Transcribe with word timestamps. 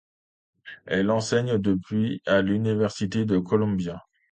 Elle 0.87 1.11
enseigne 1.11 1.59
depuis 1.59 2.23
à 2.25 2.41
l'Université 2.41 3.23
de 3.23 3.37
Columbia. 3.37 4.03